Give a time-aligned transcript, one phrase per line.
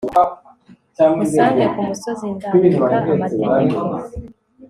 [1.21, 3.77] unsange ku musozi ndandika amategeko